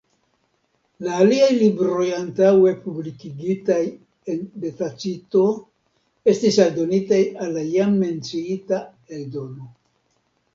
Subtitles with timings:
[1.07, 3.77] La aliaj libroj antaŭe publikigitaj
[4.63, 5.43] de Tacito
[6.35, 8.81] estis aldonitaj al la jam menciita
[9.19, 9.71] eldono.